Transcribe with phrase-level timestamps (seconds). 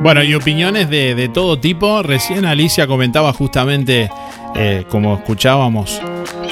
[0.00, 2.02] Bueno, y opiniones de, todo tipo.
[2.02, 4.10] Recién Alicia comentaba justamente,
[4.54, 6.00] eh, como escuchábamos,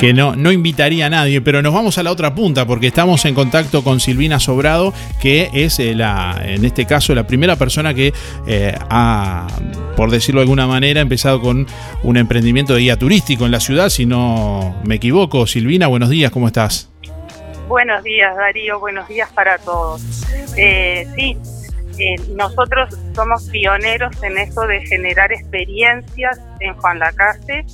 [0.00, 3.24] que no, no invitaría a nadie, pero nos vamos a la otra punta porque estamos
[3.24, 7.92] en contacto con Silvina Sobrado, que es eh, la, en este caso la primera persona
[7.92, 8.12] que
[8.46, 9.46] eh, ha,
[9.96, 11.66] por decirlo de alguna manera, empezado con
[12.02, 15.46] un emprendimiento de guía turístico en la ciudad, si no me equivoco.
[15.46, 16.91] Silvina, buenos días, ¿cómo estás?
[17.72, 20.02] Buenos días, Darío, buenos días para todos.
[20.02, 21.38] sí,
[21.98, 27.64] eh, nosotros somos pioneros en eso de generar experiencias en Juan Lacase.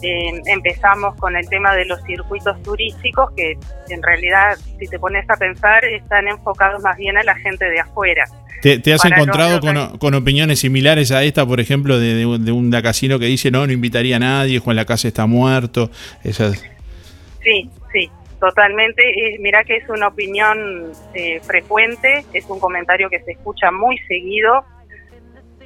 [0.00, 3.58] Eh, empezamos con el tema de los circuitos turísticos que
[3.88, 7.80] en realidad, si te pones a pensar, están enfocados más bien a la gente de
[7.80, 8.24] afuera.
[8.62, 9.58] ¿Te, has encontrado
[9.98, 13.72] con, opiniones similares a esta, por ejemplo, de, de, un casino que dice no, no
[13.72, 15.90] invitaría a nadie, Juan Lacase está muerto?
[16.22, 16.64] Esas...
[17.42, 18.08] Sí, sí,
[18.42, 23.70] Totalmente, eh, mira que es una opinión eh, frecuente, es un comentario que se escucha
[23.70, 24.64] muy seguido,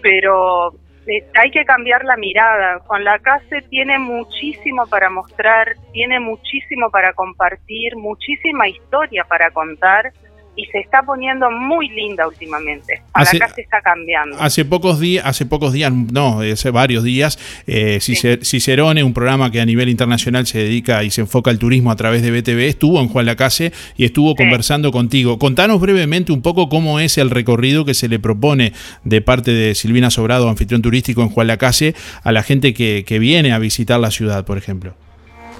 [0.02, 0.74] pero
[1.06, 2.80] eh, hay que cambiar la mirada.
[2.80, 10.12] Juan Lacase tiene muchísimo para mostrar, tiene muchísimo para compartir, muchísima historia para contar
[10.56, 13.02] y se está poniendo muy linda últimamente.
[13.12, 14.36] Hace, Acá se está cambiando.
[14.40, 19.60] Hace pocos días, hace pocos días, no, hace varios días, eh, Cicerone, un programa que
[19.60, 23.00] a nivel internacional se dedica y se enfoca al turismo a través de BTV, estuvo
[23.00, 25.38] en Juan Lacase y estuvo conversando contigo.
[25.38, 28.72] Contanos brevemente un poco cómo es el recorrido que se le propone
[29.04, 33.18] de parte de Silvina Sobrado, anfitrión turístico en Juan Lacase, a la gente que, que
[33.18, 34.94] viene a visitar la ciudad, por ejemplo.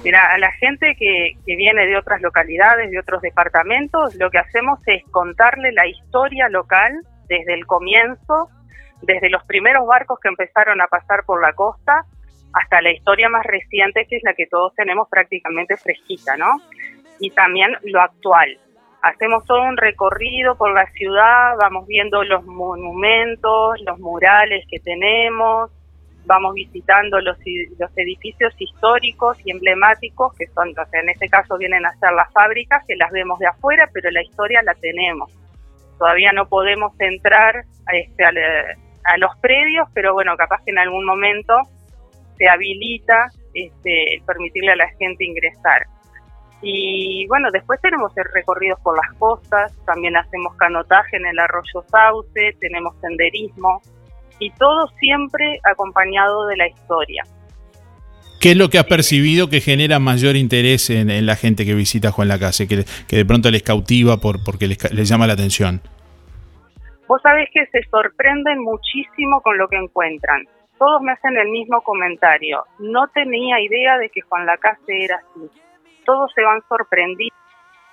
[0.03, 4.79] Mira, a la gente que, viene de otras localidades, de otros departamentos, lo que hacemos
[4.85, 6.93] es contarle la historia local
[7.27, 8.49] desde el comienzo,
[9.01, 12.05] desde los primeros barcos que empezaron a pasar por la costa
[12.53, 16.61] hasta la historia más reciente, que es la que todos tenemos prácticamente fresquita, ¿no?
[17.19, 18.57] Y también lo actual.
[19.01, 25.71] Hacemos todo un recorrido por la ciudad, vamos viendo los monumentos, los murales que tenemos,
[26.27, 27.37] vamos visitando los,
[27.79, 32.11] los edificios históricos y emblemáticos, que son, o sea, en este caso vienen a ser
[32.13, 35.31] las fábricas, que las vemos de afuera, pero la historia la tenemos.
[35.97, 41.05] Todavía no podemos entrar a, este, a, los predios, pero bueno, capaz que en algún
[41.05, 41.55] momento
[42.37, 45.87] se habilita este, permitirle a la gente ingresar.
[46.61, 52.55] Y bueno, después tenemos recorridos por las costas, también hacemos canotaje en el arroyo Sauce,
[52.59, 53.81] tenemos senderismo,
[54.39, 57.23] y todo siempre acompañado de la historia.
[58.39, 62.11] ¿Qué es lo que has percibido que genera mayor interés en, la gente que visita
[62.11, 65.81] Juan Lacase, que, que de pronto les cautiva por, porque les, les llama la atención?
[67.07, 70.43] Vos sabés que se sorprenden muchísimo con lo que encuentran.
[70.77, 72.63] Todos me hacen el mismo comentario.
[72.77, 75.49] No tenía idea de que Juan Lacase era así.
[76.05, 77.37] Todos se van sorprendidos,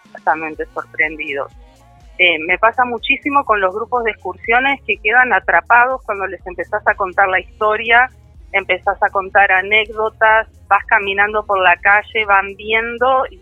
[0.04, 1.52] exactamente sorprendidos.
[2.18, 6.86] Eh, me pasa muchísimo con los grupos de excursiones que quedan atrapados cuando les empezás
[6.86, 8.08] a contar la historia,
[8.52, 13.40] empezás a contar anécdotas, vas caminando por la calle, van viendo, y,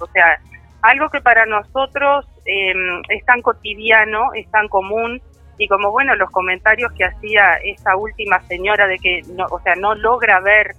[0.00, 0.38] o sea,
[0.82, 5.20] algo que para nosotros em, es tan cotidiano, es tan común,
[5.58, 9.74] y como bueno, los comentarios que hacía esta última señora de que, no, o sea,
[9.74, 10.76] no logra ver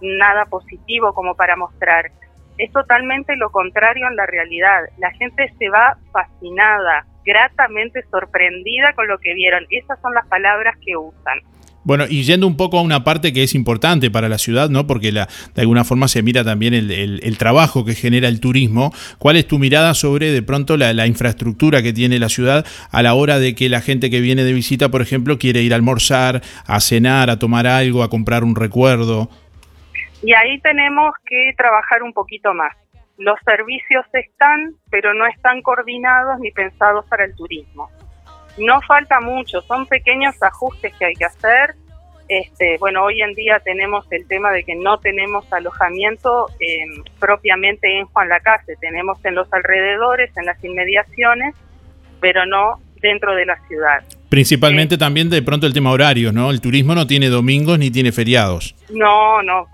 [0.00, 2.10] nada positivo como para mostrar
[2.58, 4.82] es totalmente lo contrario en la realidad.
[4.98, 9.64] La gente se va fascinada, gratamente sorprendida con lo que vieron.
[9.70, 11.40] Esas son las palabras que usan.
[11.84, 14.86] Bueno, y yendo un poco a una parte que es importante para la ciudad, ¿no?
[14.86, 18.94] Porque la, de alguna forma se mira también el, trabajo que genera el turismo.
[19.18, 23.02] ¿Cuál es tu mirada sobre de pronto la, la, infraestructura que tiene la ciudad a
[23.02, 25.76] la hora de que la gente que viene de visita, por ejemplo, quiere ir a
[25.76, 29.28] almorzar, a cenar, a tomar algo, a comprar un recuerdo?
[30.22, 32.76] Y ahí tenemos que trabajar un poquito más.
[33.18, 37.90] Los servicios están, pero no están coordinados ni pensados para el turismo.
[38.58, 41.74] No falta mucho, son pequeños ajustes que hay que hacer.
[42.28, 46.86] Este, bueno, hoy en día tenemos el tema de que no tenemos alojamiento eh,
[47.18, 51.54] propiamente en Juan Lacase, tenemos en los alrededores, en las inmediaciones,
[52.20, 54.02] pero no dentro de la ciudad.
[54.32, 56.50] Principalmente también de pronto el tema horario, ¿no?
[56.50, 58.74] El turismo no tiene domingos ni tiene feriados.
[58.88, 59.68] No, no,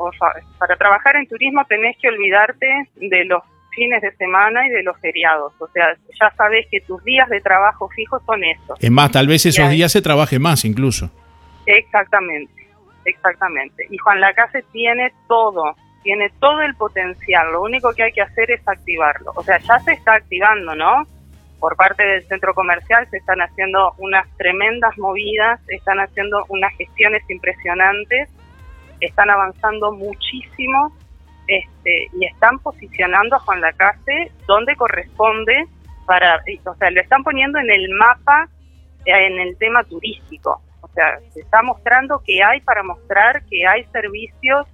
[0.59, 2.67] para trabajar en turismo tenés que olvidarte
[2.97, 5.53] de los fines de semana y de los feriados.
[5.61, 8.77] O sea, ya sabes que tus días de trabajo fijos son esos.
[8.83, 11.09] Es más, tal vez esos días se trabaje más incluso.
[11.65, 12.67] Exactamente,
[13.05, 13.87] exactamente.
[13.89, 17.53] Y Juan Lacase tiene todo, tiene todo el potencial.
[17.53, 19.31] Lo único que hay que hacer es activarlo.
[19.37, 21.07] O sea, ya se está activando, ¿no?
[21.59, 27.23] Por parte del centro comercial se están haciendo unas tremendas movidas, están haciendo unas gestiones
[27.29, 28.29] impresionantes,
[29.01, 30.97] están avanzando muchísimo
[31.47, 35.67] este, y están posicionando a Juan Lacase donde corresponde
[36.07, 38.49] para, o sea, lo están poniendo en el mapa
[39.05, 40.61] en el tema turístico.
[40.81, 44.67] O sea, se está mostrando que hay para mostrar que hay servicios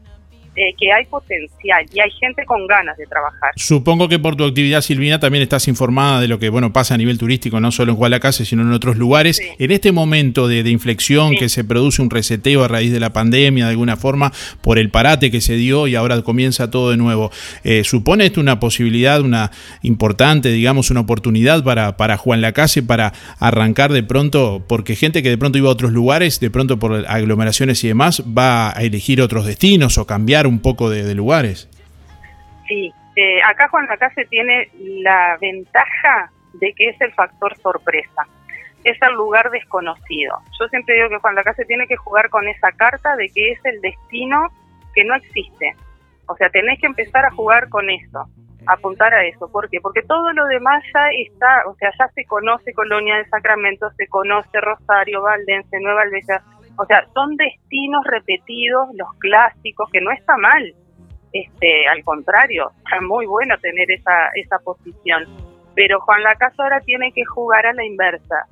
[0.57, 3.53] eh, que hay potencial y hay gente con ganas de trabajar.
[3.57, 6.97] Supongo que por tu actividad, Silvina, también estás informada de lo que bueno pasa a
[6.97, 9.41] nivel turístico, no solo en Guadalacase, sino en otros lugares.
[9.59, 13.67] En este momento de, inflexión que se produce un reseteo a raíz de la pandemia,
[13.67, 17.31] de alguna forma, por el parate que se dio y ahora comienza todo de nuevo,
[17.65, 19.51] eh, ¿supone esto una posibilidad, una
[19.83, 25.31] importante, digamos, una oportunidad para, para Juan Lacase para arrancar de pronto, porque gente que
[25.31, 29.21] de pronto iba a otros lugares, de pronto por aglomeraciones y demás, va a elegir
[29.21, 31.69] otros destinos o cambiar un poco de, lugares.
[32.67, 38.27] Sí, eh, acá Juan Lacase tiene la ventaja de que es el factor sorpresa,
[38.85, 40.39] es el lugar desconocido.
[40.59, 43.65] Yo siempre digo que Juan Lacase tiene que jugar con esa carta de que es
[43.65, 44.49] el destino
[44.95, 45.75] que no existe.
[46.27, 48.27] O sea, tenés que empezar a jugar con eso,
[48.67, 49.51] apuntar a eso.
[49.51, 49.79] ¿Por qué?
[49.81, 54.07] Porque todo lo demás ya está, o sea, ya se conoce Colonia de Sacramento, se
[54.07, 56.43] conoce Rosario, Valdense, Nueva Alveja,
[56.77, 60.75] o sea, son destinos repetidos, los clásicos, que no está mal.
[61.33, 65.25] Este, al contrario, está muy bueno tener esa, esa posición.
[65.75, 68.47] Pero Juan Lacaso ahora tiene que jugar a la inversa.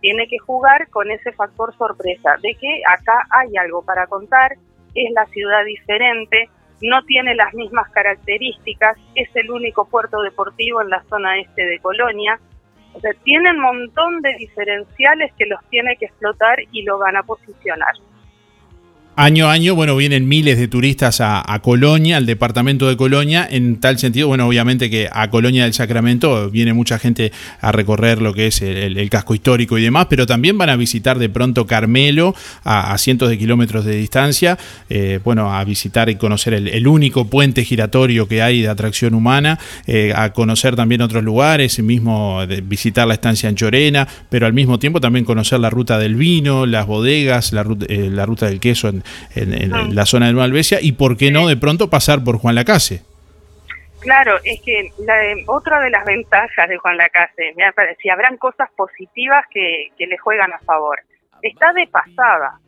[0.00, 4.52] Tiene que jugar con ese factor sorpresa, de que acá hay algo para contar,
[4.94, 6.48] es la ciudad diferente,
[6.80, 11.80] no tiene las mismas características, es el único puerto deportivo en la zona este de
[11.80, 12.38] Colonia,
[12.94, 17.16] o sea, tienen un montón de diferenciales que los tiene que explotar y lo van
[17.16, 17.94] a posicionar.
[19.20, 23.80] Año a año, bueno, vienen miles de turistas a, Colonia, al departamento de Colonia, en
[23.80, 28.32] tal sentido, bueno, obviamente que a Colonia del Sacramento viene mucha gente a recorrer lo
[28.32, 32.32] que es el, casco histórico y demás, pero también van a visitar de pronto Carmelo
[32.62, 34.56] a, cientos de kilómetros de distancia,
[34.88, 39.58] eh, bueno, a visitar y conocer el, único puente giratorio que hay de atracción humana,
[39.88, 44.78] eh, a conocer también otros lugares, mismo visitar la estancia en Chorena, pero al mismo
[44.78, 48.86] tiempo también conocer la ruta del vino, las bodegas, la, eh, la ruta del queso
[48.86, 49.02] en,
[49.34, 52.54] en, la zona de Nueva Albesia y por qué no de pronto pasar por Juan
[52.54, 53.02] Lacase.
[54.00, 55.14] Claro, es que la,
[55.46, 57.64] otra de las ventajas de Juan Lacase, me
[58.00, 61.00] si habrán cosas positivas que, que le juegan a favor,
[61.42, 62.60] está de pasada.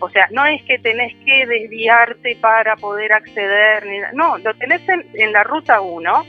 [0.00, 3.84] O sea, no es que tenés que desviarte para poder acceder,
[4.14, 6.26] no, lo tenés en, en la ruta 1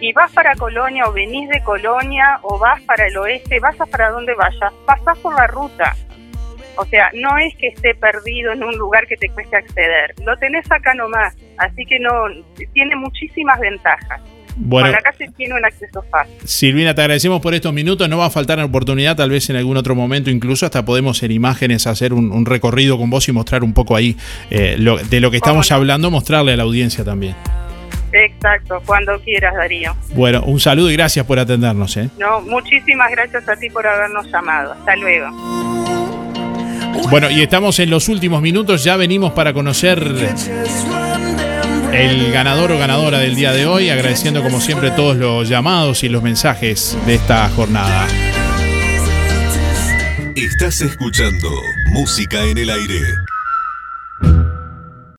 [0.00, 3.86] y vas para Colonia o venís de Colonia o vas para el oeste, vas a
[3.86, 5.96] para donde vayas, pasás por la ruta
[6.76, 10.14] o sea, no es que esté perdido en un lugar que te cueste acceder.
[10.24, 11.34] Lo tenés acá nomás.
[11.58, 12.10] Así que no,
[12.72, 14.20] tiene muchísimas ventajas.
[14.58, 16.34] Bueno, acá se tiene un acceso fácil.
[16.44, 18.08] Silvina, te agradecemos por estos minutos.
[18.08, 21.22] No va a faltar la oportunidad, tal vez en algún otro momento, incluso hasta podemos
[21.22, 24.16] en imágenes hacer un, recorrido con vos y mostrar un poco ahí
[24.50, 27.36] eh, de lo que estamos hablando, mostrarle a la audiencia también.
[28.12, 29.94] Exacto, cuando quieras, Darío.
[30.14, 31.96] Bueno, un saludo y gracias por atendernos.
[31.96, 32.08] ¿eh?
[32.18, 34.72] No, muchísimas gracias a ti por habernos llamado.
[34.72, 35.65] Hasta luego.
[37.10, 39.98] Bueno, y estamos en los últimos minutos, ya venimos para conocer
[41.92, 46.08] el ganador o ganadora del día de hoy, agradeciendo como siempre todos los llamados y
[46.08, 48.06] los mensajes de esta jornada.
[50.34, 51.48] Estás escuchando
[51.86, 53.00] Música en el Aire.